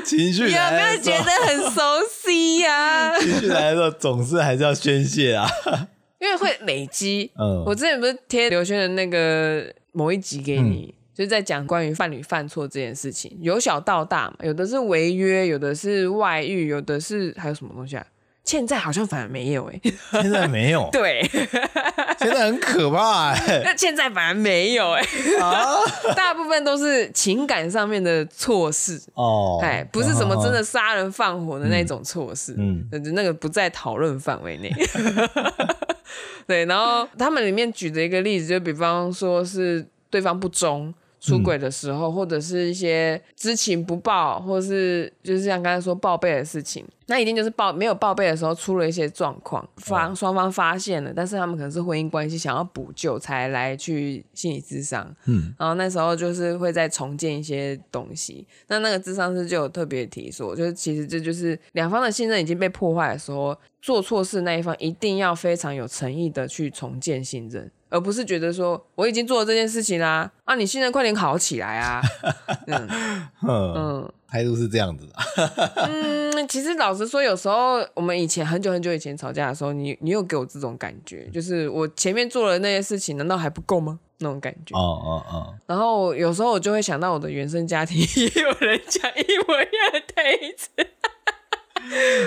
[0.06, 3.18] 情绪有没有觉得很熟悉呀？
[3.20, 5.46] 情绪来的时候总是还是要宣泄啊。
[6.20, 18.06] 因为会累积，嗯，我之前不是贴刘轩的那个某一集给你，嗯、就是在讲关于伴侣犯错这件事情，由小到大嘛，有的是违约，有的是外遇，有的是还有什么东西啊？
[18.44, 21.24] 欠债好像反而没有哎、欸，现在没有， 对，
[22.20, 25.80] 现在很可怕哎、欸，那欠债反而没有哎、欸，啊，
[26.16, 34.72] 大部分都是情感上面的错事哦，哎，不是什么真的杀人放火的那种错事，嗯，那个不在讨论范围内。
[36.46, 40.94] 对，然后他们里面举的一个例子，就比方说是对方不忠、
[41.26, 63.58] 出轨的时候，嗯、或者是一些知情不报，或者是就是像刚才说报备的事情，那一定就是报没有报备的时候出了一些状况，发双方发现了，但是他们可能是婚姻关系想要补救才来去心理咨商，嗯，然后那时候就是会再重建一些东西，那那个咨商师就有特别提说，就是其实这就是两方的信任已经被破坏的时候。
[63.82, 72.02] 做错事那一方一定要非常有诚意的去重建信任，而不是觉得说我已经做了这件事情啦，啊，你现在快点好起来啊，
[72.68, 72.90] 嗯
[73.48, 75.14] 嗯，态度是这样子的。
[75.88, 83.98] 嗯，其实老实说，有时候我们以前很久很久以前吵架的时候，你你有给我这种感觉，就是我前面做了那些事情，难道还不够吗？
[84.18, 84.76] 那种感觉。
[84.78, 85.56] 哦哦哦。
[85.66, 90.70] 然后有时候我就会想到我的原生家庭 也有人讲一模一样的 台词。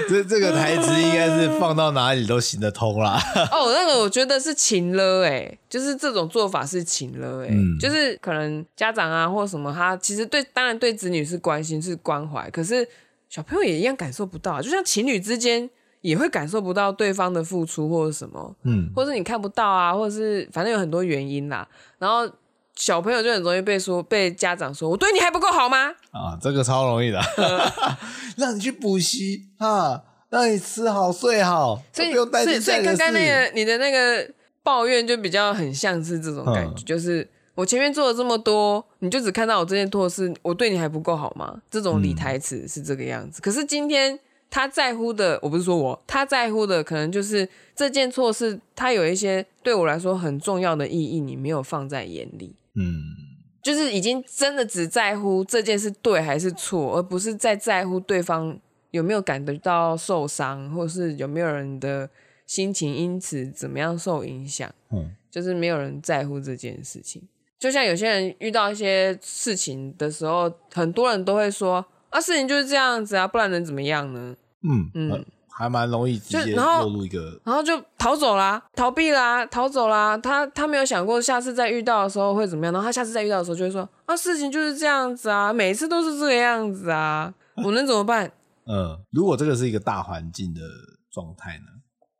[0.09, 3.21] 这这个台词应该是放到哪里都行得通啦。
[3.53, 12.87] 哦，那个我觉得是情了哎，就是这种做法是情了哎，嗯、就是可能家长啊或什么，他其实对当然对子女是关心是关怀，可是
[13.29, 15.69] 小朋友也一样感受不到，就像情侣之间
[16.01, 21.69] 也会感受不到对方的付出或者什么，嗯，或者你看不到啊，或者是反正有很多原因啦，
[21.99, 22.31] 然后。
[22.79, 25.89] 小朋友就很容易被说，被家长说，我对你还不够好吗？
[26.13, 27.21] 啊，这个超容易的，
[28.39, 32.61] 让你去补习啊，让你吃好睡好，所以不用担心。
[32.61, 34.31] 所以刚刚那个你的那个
[34.63, 41.61] 抱怨就比较很像是这种感觉，嗯、就是我前面做了这么多，你就只看到我这件错事，我对你还不够好吗？
[41.69, 43.41] 这种理台词是这个样子。
[43.41, 44.17] 嗯、可是今天
[44.49, 52.55] 他在乎的，我不是说我，他在乎的可能就是这件错事，他有一些对我来说很重要的意义，你没有放在眼里。
[52.75, 52.93] 嗯，
[53.63, 58.59] 就是已经真的只在乎这件事对还是错，而不是在在乎对方
[58.91, 62.09] 有没有感得到受伤，或是有没有人的
[62.47, 64.73] 心情因此怎么样受影响。
[64.91, 67.23] 嗯，就是没有人在乎这件事情。
[67.59, 74.37] 就像有些人遇到一些事情的时候，很多人都会说啊，事情就是这样子啊，不然能怎么样呢？
[74.63, 75.11] 嗯嗯。
[75.13, 75.27] 嗯
[75.59, 80.17] 还蛮容易直接落入一个，然后就逃走啦，逃避啦，逃走啦。
[80.17, 88.31] 他他没有想过下次再遇到的时候会怎么样，然后他下次再遇到的时候就会说啊，事情就是这样子啊，每次都是这个样子啊，我能怎么办？
[88.71, 90.61] 嗯，如果这个是一个大环境的
[91.11, 91.65] 状态呢？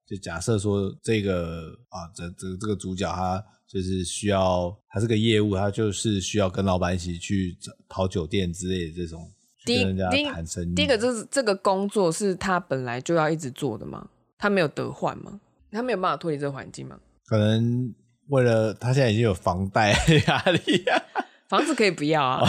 [0.05, 7.57] 就假设说这个啊，这这这个主角他就是需要，他是个业务，他就是需要跟老板一起去
[7.89, 9.31] 跑酒店之类的这种。
[9.69, 14.09] 第一，第一个就是这个工作是他本来就要一直做的吗？
[14.39, 15.41] 他没有得换吗？
[15.71, 16.97] 他没有办法脱离这个环境吗？
[17.27, 17.95] 可能
[18.29, 19.93] 为了他现在已经有房贷
[20.27, 21.03] 压力啊，
[21.49, 22.41] 房子可以不要啊。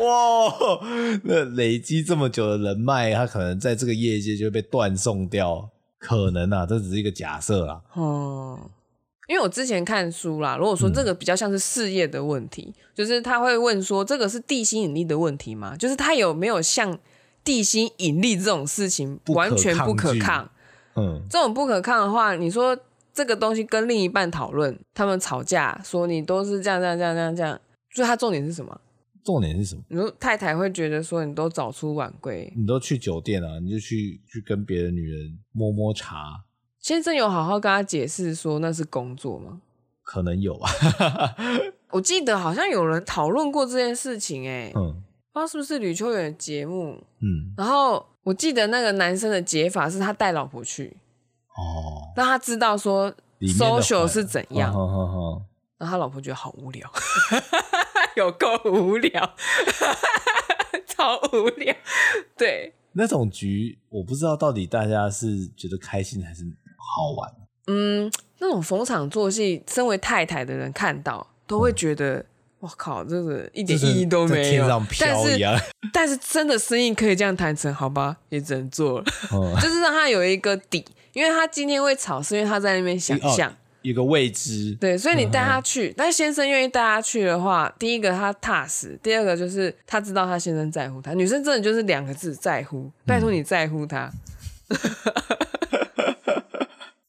[0.00, 0.80] 哇，
[1.24, 7.80] 那累积这么久的人脉，他可能在这个业界就会被断送掉，可能啊，这只是一个假设啦。
[7.94, 8.58] 哦。
[9.30, 15.76] 因为我之前看书啦，如果说这个比较像是事业的问题，嗯、就是他会问说，这个是地心引力的问题吗？
[15.76, 16.98] 就是他有没有像
[17.44, 20.50] 地心引力这种事情完全不可抗？
[20.96, 22.76] 嗯，这种不可抗的话，你说
[23.14, 27.60] 这个东西跟另一半讨论，他们吵架说你都是这样这样这样这样这样，
[27.94, 28.80] 所以他重点是什么？
[29.22, 29.82] 重点是什么？
[29.86, 36.42] 你说太太会觉得说你都早出晚归，你都去酒店啊，你就去去跟别的女人摸摸茶。
[36.80, 39.60] 先生有好好跟他解释说那是工作吗？
[40.02, 40.70] 可能有啊，
[41.92, 50.96] 我记得好像有人讨论过这件事情，哎，嗯，不知道是不是吕秋远的节目，嗯，然后我记得那个男生的解法是他带老婆去，
[51.56, 55.42] 哦，让他知道说 social 是怎样，然后
[55.78, 56.90] 他老婆觉得好无聊，
[58.16, 59.34] 有够无聊，
[60.88, 61.72] 超无聊，
[62.36, 66.44] 对，那种局我不知道到底大家是觉得开心还是
[66.80, 67.30] 好玩，
[67.66, 71.26] 嗯，那种逢场作戏，身为太太的人看到。
[71.46, 72.24] 都会觉得，
[72.60, 74.44] 我、嗯、靠，这个一点意义都没有。
[74.44, 75.52] 天上飘一样。
[75.52, 79.04] 但是，但是真的生意可以这样谈成，好吧，也只能做了。
[79.32, 84.76] 嗯、 就是让他有一个底，因为他今天会吵，是因为他在那边想象一、哦、个未知。
[84.80, 91.14] 对，所以你带他去，嗯、但先生愿意带他去的话，第一个他踏实，第二个就是他知道他先生在乎他。
[91.14, 92.88] 女生真的就是两个字，在乎。
[93.04, 94.08] 拜托你在乎他。
[94.68, 94.78] 嗯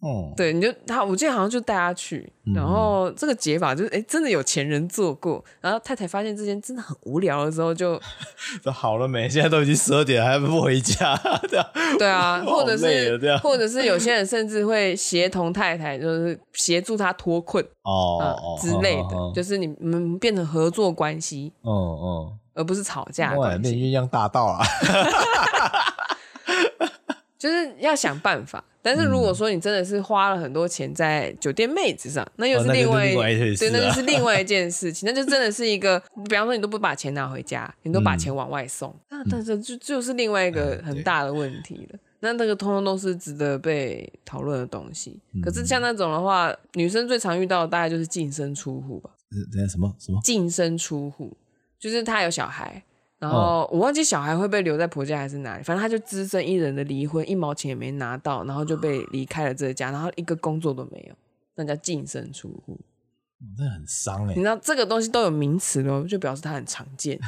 [0.01, 8.01] 哦，对，你就他，我记得好像就带他去，然后这个解法就是，哎，真的有钱人做过，然后太太发现这件真的很无聊的时候就，
[8.65, 9.29] 就好了没？
[9.29, 11.15] 现在都已经十二点还不回家，
[11.47, 11.65] 这样。
[11.99, 24.65] 对啊， 或者是或者是有些人甚至会协同太太，就是协助他脱困哦、之类的，哦、就是你们变成合作关系，哦哦，而不是吵架关系，那鸳鸯大道啊，
[27.41, 28.63] 就是要想办法。
[28.83, 35.99] 但是如果说你真的是花了很多钱在酒店妹子上，那又是另外，对，那就是另外一件事情，那就真的是一个，
[36.29, 41.99] 比方说你都不把钱拿回家，你都把钱往外送，那但是就就是另外一个很大的问题了。
[42.21, 45.19] 那那个通通都是值得被讨论的东西。
[45.43, 49.09] 可是像那种的话，女生最常遇到的大概就是净身出户吧？
[49.51, 50.19] 等下什么什么？
[50.23, 51.35] 净身出户，
[51.79, 52.83] 就是她有小孩。
[53.21, 61.15] 然后我忘记小孩会被留在婆家还是哪里，反正他就只身一人的离婚，一毛钱也没拿到，然后就被离开了这个家，然后一个工作都没有，
[61.53, 62.79] 那叫净身出户。
[63.55, 64.33] 那很伤哎！
[64.33, 67.19] 你知道这个东西都有名词的，就表示它很常见。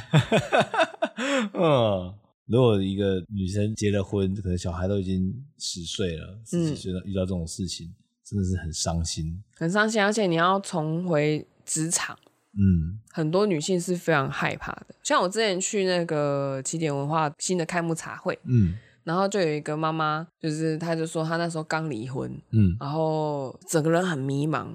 [1.53, 2.11] 嗯，
[2.47, 12.17] 如果一个女生结了婚，可能小孩都已经十岁了，十几岁了，遇到这种事情，嗯、真的是很伤心，很伤心，而且你要重回职场。
[12.55, 14.87] 嗯，很多女性是非常害怕的。
[15.01, 24.65] 像我之前去那个起点文化新的开幕茶会，嗯，然后就有一个妈妈，就是她就说她那时候刚离婚，嗯，然后整个人很迷茫，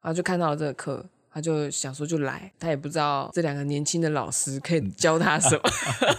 [0.00, 5.62] 然后就看到了这个课，她就想说就来，她也不知道这两个年轻的老师可以教她什么，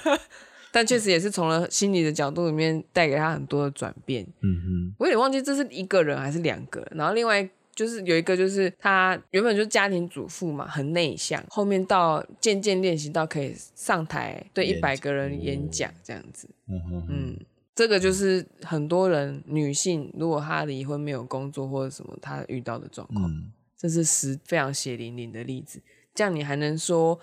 [0.71, 4.27] 但确实也是从了心理的角度里面带给她很多的转变。
[4.41, 7.49] 嗯哼，我有点忘记这是一个人还是两个人，然后另外。
[7.79, 16.49] 就是有一个，就是她原本就是家庭主妇嘛，很内向，后面到渐渐练习到可以上台对一百个人演讲这样子。
[16.67, 17.39] 嗯嗯，
[17.73, 25.81] 这个就是很多人女性，如果她离婚没有工作或者什么，她遇到的状况，嗯、这是实非常血淋淋的例子。
[26.13, 27.17] 这样你还能说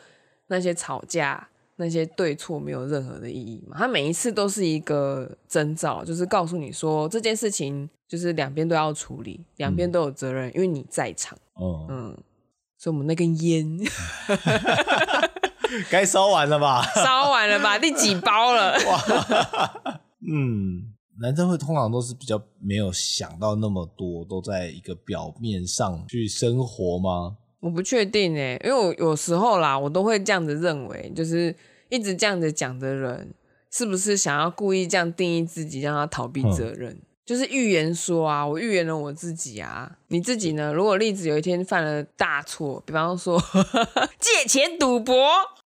[0.47, 1.47] 那些吵架？
[1.77, 3.77] 那些对错没有任何的意义嘛？
[3.79, 11.37] 他每一次都是一个征兆，就是告诉你说这件事情就是两边都要处理，两边都有责任，嗯、因为你在场。
[11.55, 12.17] 哦、嗯，
[12.79, 13.79] 所以我们那根烟
[15.91, 16.83] 该烧完了吧？
[17.03, 17.79] 烧完了吧？
[17.79, 18.73] 第几包了？
[18.87, 27.37] 哇，嗯，男生会通常都是比较没有想到那么多，都在一个表面上去生活吗？
[27.67, 31.53] 我不确定诶，因为我有时候啦，我都会这样子认为，就是
[31.89, 33.35] 一直这样子讲的人，
[33.73, 36.93] 是不是想要故意这样定义自己，让他逃避责任？
[36.93, 40.73] 嗯、就是预言说啊，我预言了我自己啊，你自己呢？
[40.73, 43.43] 如果例子有一天犯了大错，比方说
[44.21, 45.17] 借钱赌博，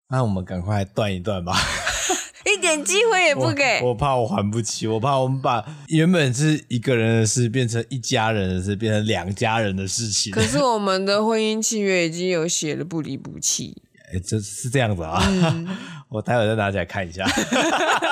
[0.10, 1.53] 那我们赶快断一断吧。
[2.45, 10.31] 一点机会也不给我，我怕我还不起，我怕我们把原本是一个人的事变成一家人的事，变成两家人的事情。
[10.31, 13.81] 可是我们的婚姻契约已经有写了不离不弃，
[14.13, 15.19] 哎，这是这样子啊？
[15.27, 15.67] 嗯、
[16.10, 17.25] 我待会再拿起来看一下，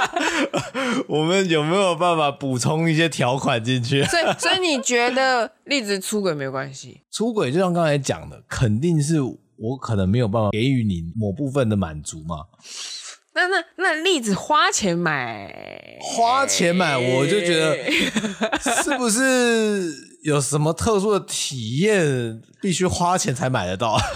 [1.07, 4.03] 我们有没有办法补充一些条款进去？
[4.05, 7.01] 所以，所以你觉得栗子出轨没有关系？
[7.11, 12.37] 出轨就像刚才讲的，肯定是我可能没有办法给予你某部分的满足嘛。
[13.47, 17.77] 那那那栗子花钱买，花钱买，我就觉得
[18.83, 23.99] 是不是有什么特殊的体验，必须花钱才买得到？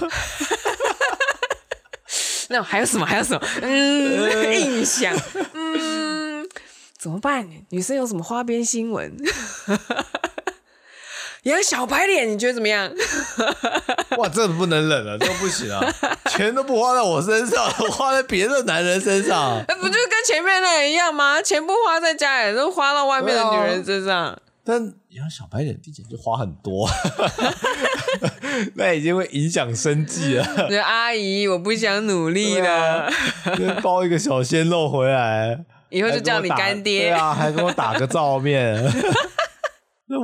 [2.50, 3.06] 那还有什么？
[3.06, 3.42] 还有什么？
[3.62, 5.14] 嗯，印象，
[5.54, 6.48] 嗯，
[6.98, 7.46] 怎么办？
[7.70, 9.16] 女生有什么花边新闻？
[11.48, 12.92] 演小白脸，你觉得怎么样？
[14.18, 15.82] 哇，这不能忍了，这不行啊！
[16.30, 21.42] 钱都不花在我身上，花在别的男人身上，那 不就跟前面那人一样吗？
[21.42, 24.38] 钱不花在家里，都花到外面的女人身上。
[24.66, 26.90] 但养小白脸，毕竟就花很多，
[28.76, 30.68] 那已经会影响生计了。
[30.68, 33.10] 对，阿姨，我不想努力了，啊、
[33.82, 37.12] 包一个小鲜肉回来，以后就叫你干爹。
[37.12, 38.84] 对啊，还跟我打个照面。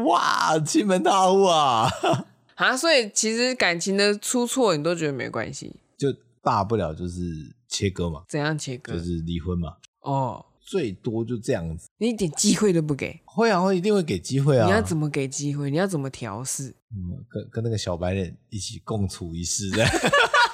[0.06, 1.90] 哇，欺门大户啊！
[2.56, 7.22] 啊，所以其实感情的出错，你都觉得没关系，就大不了就是
[7.68, 8.24] 切割嘛。
[8.30, 8.94] 怎样切割？
[8.94, 9.74] 就是离婚嘛。
[10.02, 10.46] 哦。
[10.66, 13.20] 最多就这样子，你一点机会都不给？
[13.26, 14.66] 会啊，会一定会给机会啊！
[14.66, 15.70] 你要怎么给机会？
[15.70, 16.74] 你要怎么调试？
[16.90, 19.86] 嗯，跟跟那个小白脸一起共处一室，的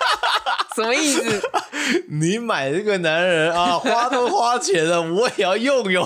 [0.75, 1.41] 什么意思？
[2.09, 6.03] 你买这个男人啊，花都花钱了，我也要用用，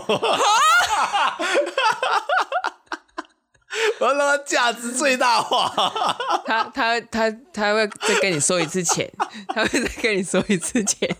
[4.03, 5.69] 我要让他价值最大化。
[6.45, 9.09] 他他他他会再跟你收一次钱，
[9.47, 11.15] 他会再跟你收一次钱。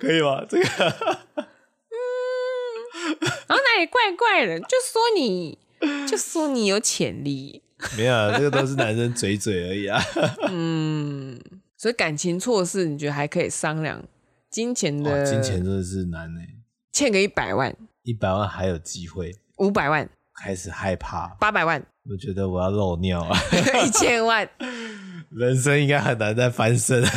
[0.00, 0.42] 可以吗？
[0.48, 0.66] 这个，
[1.36, 1.44] 嗯，
[3.20, 4.58] 然后哪里怪怪的？
[4.60, 5.58] 就说你，
[6.08, 7.62] 就说你有潜力。
[7.96, 10.02] 没有啊，这个都是男生嘴嘴而已啊。
[10.48, 11.38] 嗯，
[11.76, 14.02] 所以感情错事，你觉得还可以商量？
[14.50, 16.40] 金钱的，金钱真的是难呢。
[16.90, 19.34] 欠个一百万，一百万还有机会。
[19.58, 21.28] 五百万开始害怕。
[21.40, 23.38] 八百万，我觉得我要漏尿啊。
[23.84, 24.48] 一千万，
[25.30, 27.02] 人生应该很难再翻身。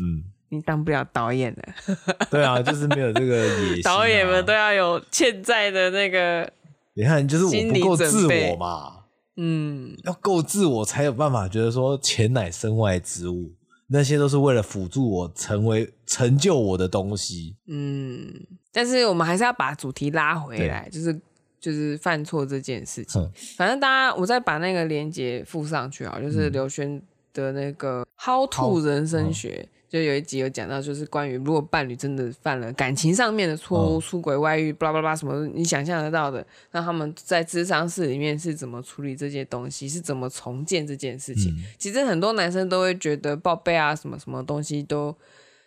[0.00, 1.96] 嗯，你当不了导演了。
[2.30, 3.82] 对啊，就是没有这个野心、啊。
[3.84, 6.50] 导演们都要有欠债的那个，
[6.94, 9.00] 你看，就是我不够自我嘛。
[9.36, 13.52] 嗯，要够自我才有办法觉得说钱乃身外之物，
[13.92, 17.54] 那些都是为了辅助我成为成就我的东西。
[17.66, 18.32] 嗯，
[18.72, 21.20] 但是我们还是要把主题拉回来，就是
[21.60, 23.30] 就是犯错这件事情。
[23.56, 27.00] 反正大家，我再把那个链接附上去啊，就是刘轩
[27.34, 29.68] 的那个 How to 人生学。
[29.92, 41.52] 就有一集有讲到，就是关于如果伴侣真的犯了感情上面的错误，出轨、外遇，巴拉巴拉什么，你想象得到的，那他们在智商室里面是怎么处理这些东西，是怎么重建这件事情？
[41.52, 45.14] 嗯、其实很多男生都会觉得报备啊，什么什么东西都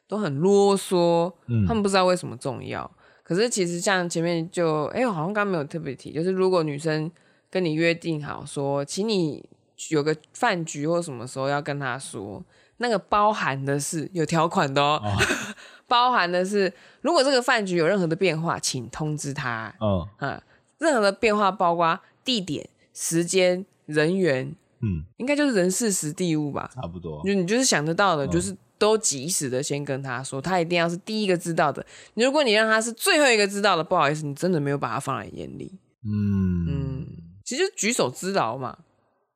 [0.08, 1.32] 都很啰嗦，
[1.68, 2.82] 他们不知道为什么重要。
[2.84, 7.12] 嗯、可是其实像前面就，哎、欸，我好像刚刚没有特别提，就是如果女生
[7.52, 9.48] 跟你约定好说，请你
[9.90, 12.44] 有个饭局或什么时候要跟她说。
[12.78, 15.18] 那个包含的是有条款的哦，哦
[15.88, 16.72] 包含的是
[17.02, 19.74] 如果这个饭局有任何的变化，请通知他。
[19.80, 20.44] 嗯啊，
[20.80, 27.24] 任何的变化包括地点、时间、人员，嗯，应该就是人事时地物吧，差不多。
[27.24, 31.86] 就你就是想得到的，就是都及时的先跟他说，他一定要是第一个知道的。
[32.16, 35.80] 如果你让他是最后一个知道的，不好意思，你真的没有把他放在眼里。
[36.04, 37.08] 嗯嗯，
[37.44, 38.80] 其实举手之劳嘛。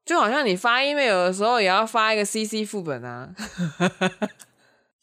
[0.10, 3.32] 就好像你发 email 的时候，也要发一个 CC 副本啊。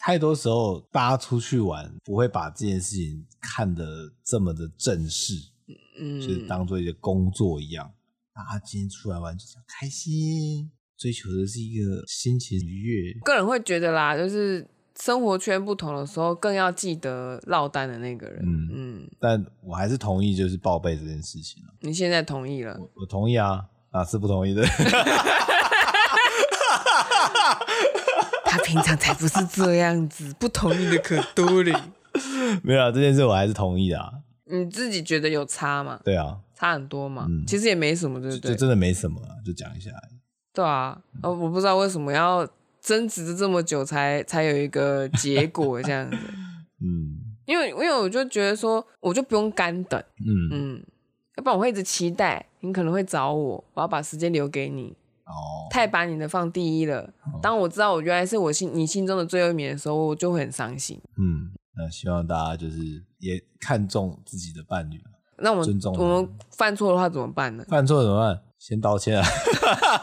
[0.00, 5.34] 太多时候，大家出去玩不会把这件事情看得这么的正式，
[6.00, 7.88] 嗯，就是当做一个工作一样。
[8.34, 13.12] 大家今天出来玩就想开心，追求的是一个心情愉悦。
[13.20, 14.68] 个人会觉得啦，就是
[15.00, 18.42] 生活圈不同的时候，更要记得落单的那个人。
[18.44, 21.62] 嗯嗯，但我还是同意，就是报备这件事情。
[21.82, 22.76] 你现在同意了？
[22.80, 23.68] 我，我同意啊。
[23.96, 24.62] 啊，是不同意的。
[28.44, 31.84] 他平常才不是这样子，不同意的可多了。
[32.62, 34.12] 没有啊，这件事我还是同意的啊。
[34.44, 36.00] 你自己觉得有差吗？
[36.04, 37.26] 对啊，差很多嘛。
[37.28, 38.50] 嗯，其实也没什么，对不对？
[38.52, 39.90] 就真的没什么啊，就讲一下。
[40.54, 42.46] 对啊，呃，我不知道为什么要
[42.80, 46.16] 争执这么久才才有一个结果这样子。
[46.80, 50.02] 嗯，因为因为我就觉得说，我就不用干等。
[50.20, 50.82] 嗯嗯。
[51.36, 54.96] 要不然我会一直期待，你可能会找我，我要把时间留给你。
[55.26, 57.00] 哦，太把你的放第一了。
[57.00, 61.00] 哦、当我知道我原来是我心你心中的最后一名的时候，我就会很伤心。
[61.18, 62.78] 嗯，那希望大家就是
[63.18, 65.02] 也看重自己的伴侣。
[65.38, 67.64] 那我们尊重我们犯错的话怎么办呢？
[67.68, 68.40] 犯错怎么办？
[68.58, 69.26] 先道歉啊。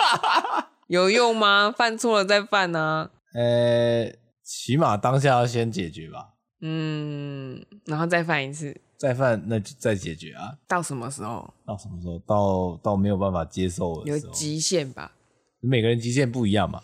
[0.88, 1.74] 有用吗？
[1.76, 3.10] 犯错了再犯呢、啊？
[3.34, 4.14] 呃，
[4.44, 6.34] 起码当下要先解决吧。
[6.62, 8.80] 嗯，然后再犯一次。
[9.04, 10.58] 再犯那再解决啊！
[10.66, 11.54] 到什么时候？
[11.66, 12.18] 到什么时候？
[12.20, 14.30] 到到没有办法接受的时候。
[14.30, 15.14] 有极限吧？
[15.60, 16.82] 每个人极限不一样嘛。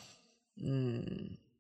[0.62, 1.02] 嗯，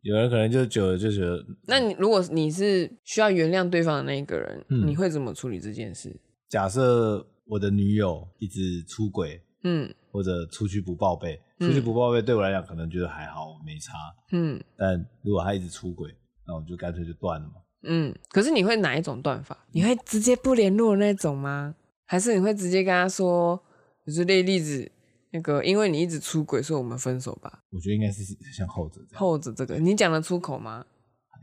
[0.01, 1.41] 有人可能就久了就觉得。
[1.65, 6.13] 那你如果你是需要原谅对方的那一个人，嗯、你会怎么处理这件事？
[6.49, 13.93] 假设我的女友一直出轨，嗯，或者出去不报备，出去不报备对我来讲可能觉得还好，没差，
[14.33, 14.61] 嗯。
[14.77, 16.13] 但如果她一直出轨，
[16.45, 17.53] 那我就干脆就断了嘛。
[17.83, 19.57] 嗯，可是你会哪一种断法？
[19.71, 21.75] 你会直接不联络那种吗？
[22.05, 23.61] 还是你会直接跟他说，
[24.05, 24.91] 就是例例子，
[25.31, 27.63] 那个因为你一直出轨，所以我们分手吧？
[27.71, 28.23] 我觉得应该是
[28.55, 29.19] 像后者这样。
[29.19, 30.85] 后者这个，你讲得出口吗？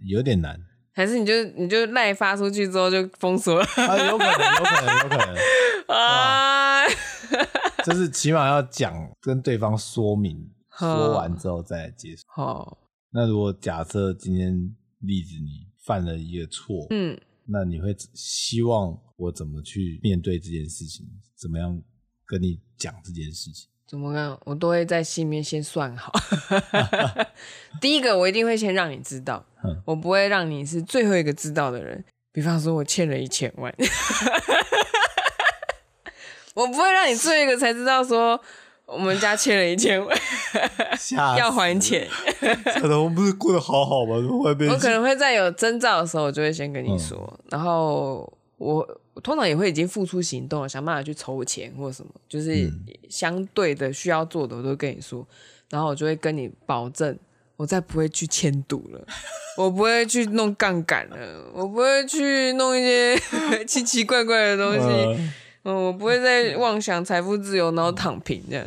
[0.05, 0.61] 有点难。
[0.93, 3.67] 还是你就你就赖发出去之后就封锁了？
[3.77, 5.37] 啊，有可能，有可能，有可能
[5.95, 6.87] 啊！
[7.85, 12.23] 就是起码要讲跟对方说明，说完之后再来结束。
[12.29, 12.79] 好，
[13.11, 14.53] 那如果假设今天
[15.01, 21.07] 例子你犯了一个错，嗯，那你会希望我怎么去面对这件事情？
[21.37, 21.81] 怎么样
[22.27, 23.69] 跟你讲这件事情？
[23.87, 24.39] 怎么样？
[24.45, 26.13] 我都会在心里面先算好。
[27.81, 29.47] 第一个，我一定会先让你知道，
[29.85, 32.05] 我不会让你是最后一个知道的人。
[32.33, 33.73] 比方说，我欠了一千万，
[36.55, 38.41] 我不会让你最后一个才知道说
[38.87, 40.19] 我们家欠了一千万，
[41.37, 42.09] 要还钱。
[42.81, 44.15] 可能我们不是过得好好吗？
[44.71, 49.01] 我可能会在有征兆的时候，我就会先跟你说，嗯、然后我。
[49.17, 52.71] 我通常也会已经付出行动了，想办法去筹钱或者什么，就是
[53.09, 55.27] 相对的需要做的，我都跟你说，
[55.71, 57.19] 然后我就会跟你保证，
[57.57, 59.03] 我再不会去签赌了，
[59.57, 61.17] 我不会去弄杠杆了，
[61.55, 63.19] 我不会去弄一些
[63.65, 65.31] 奇奇怪怪的东西，
[65.67, 68.65] 嗯，我不会再妄想财富自由，然后躺平这样。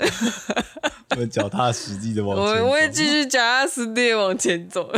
[1.18, 4.92] 我脚踏实地的往前，我我会继续脚踏实地的往前走，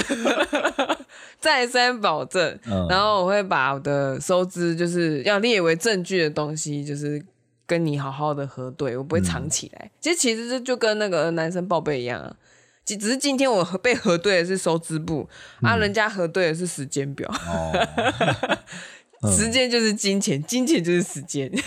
[1.39, 2.59] 再三保证。
[2.65, 7.23] 嗯、然后我会把我的收支就是要列为证据的东西，就是
[7.67, 9.85] 跟你好好的核对，我不会藏起来。
[9.85, 12.35] 嗯、其实其实这就跟那个男生报备一样啊，
[12.83, 15.29] 只只是今天我被核对的是收支簿，
[15.61, 17.31] 嗯、啊，人家核对的是时间表。
[17.47, 17.71] 哦、
[19.29, 21.51] 时间就是金钱，金钱就是时间。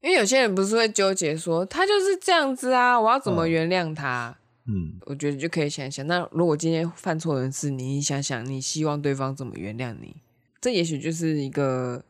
[0.00, 4.36] 因为有些人不是会纠结说他就是这样子啊，我要怎么原谅他？
[4.66, 10.16] 嗯，我觉得就可以想想，那如果今天犯错的是你，你想想你希望对方怎么原谅你？
[10.60, 12.02] 这也许就是一个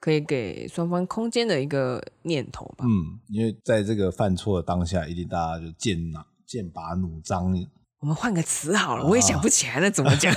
[0.00, 2.84] 可以给双方空间的一个念头吧。
[2.84, 7.52] 嗯，因为在这个犯错的当下，一定大家就剑拿剑拔弩张。
[8.00, 10.32] 我们换个词好了，啊、我也想不起来了，怎么讲？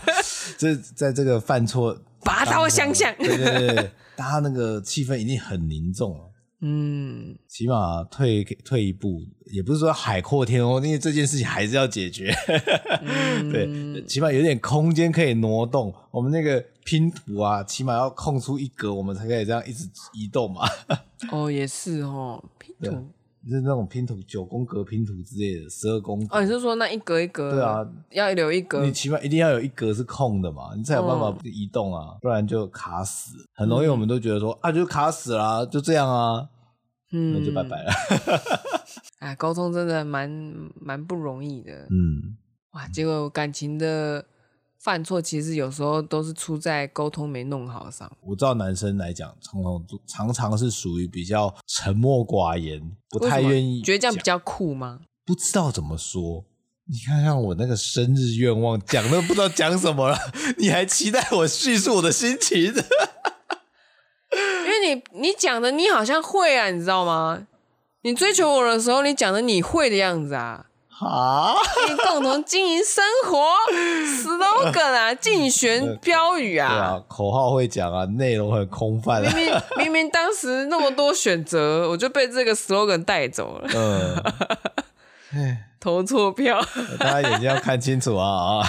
[0.56, 6.18] 这在这个犯错拔刀相向，对 对对，大家那个气氛一定很凝重。
[6.60, 12.34] 嗯，起码退退一步，也不是说海阔天空，因为这件事情还是要解决。
[13.52, 15.94] 对，起码有点空间可以挪动。
[16.10, 20.68] 我们那个拼图啊，起码要空出一格，我们才可以这样一直移动嘛。
[21.30, 23.08] 哦，也是哦，拼图
[23.48, 26.22] 就是那种拼图九宫格拼图之类的，十二宫。
[26.30, 27.50] 哦，你是说那一格一格？
[27.52, 28.84] 对啊，要留一格。
[28.84, 33.32] 你起码一定要有一格是空的嘛，你才有办法移动啊，哦、不然就卡死。
[33.54, 36.46] 很容易我们都觉得说、嗯、啊，就卡死了，就这样啊。
[37.10, 37.90] 嗯，那就拜拜了。
[39.20, 40.30] 哎， 沟通真的蛮
[40.78, 41.72] 蛮不容易的。
[41.90, 42.36] 嗯，
[42.72, 44.26] 哇，结果感情的
[44.80, 48.10] 犯错，其实有时候都是出在沟通没弄好上。
[48.22, 53.82] 我知道男生来讲，常常常常是属于比较沉默寡言，不太愿意。
[53.82, 55.00] 觉得这样比较酷吗？
[55.24, 56.44] 不知道怎么说。
[56.90, 60.16] 你看看我那个生日愿望，讲都不知道讲什么了，
[60.56, 62.72] 你还期待我叙述我的心情？
[64.32, 67.46] 因为你你讲的你好像会啊，你知道吗？
[68.02, 70.67] 你追求我的时候，你讲的你会的样子啊。
[70.98, 73.38] 好哈，你共同经营生活，
[74.20, 76.68] slogan 啊，竞选标语啊。
[76.68, 79.32] 对啊，口号会讲啊，内容很空泛啊。
[79.32, 83.68] 明明明明当时那么多选择，我就被这个 slogan 带走了。
[83.74, 84.22] 嗯。
[85.80, 86.60] 投错票，
[86.98, 88.60] 大家眼睛要看清楚啊！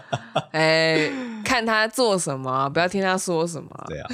[0.52, 1.10] 哎，
[1.44, 3.68] 看他做什么，不要听他说什么。
[3.88, 4.08] 对啊，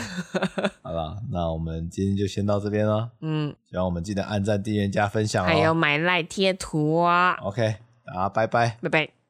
[0.83, 3.11] 好了，那我们今天就先到这边了。
[3.21, 5.49] 嗯，希望我们记得按赞、订阅、加分享哦。
[5.49, 7.37] 还有买赖贴图啊。
[7.43, 7.77] OK，
[8.07, 9.26] 大家拜拜，拜拜。